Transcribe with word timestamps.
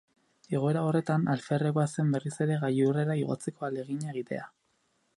Egoera 0.59 0.81
horretan, 0.85 1.27
alferrekoa 1.33 1.85
zen 1.97 2.11
berriz 2.17 2.33
ere 2.47 2.59
gailurrera 2.65 3.19
igotzeko 3.25 3.69
ahalegina 3.69 4.15
egitea. 4.17 4.53